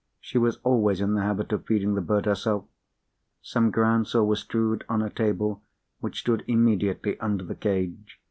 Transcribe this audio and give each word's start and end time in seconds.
She 0.19 0.39
was 0.39 0.57
always 0.63 0.99
in 0.99 1.13
the 1.13 1.21
habit 1.21 1.51
of 1.51 1.67
feeding 1.67 1.93
the 1.93 2.01
bird 2.01 2.25
herself. 2.25 2.65
Some 3.43 3.69
groundsel 3.69 4.25
was 4.25 4.39
strewed 4.39 4.83
on 4.89 5.03
a 5.03 5.11
table 5.11 5.61
which 5.99 6.21
stood 6.21 6.43
immediately 6.47 7.19
under 7.19 7.43
the 7.45 7.53
cage. 7.53 8.19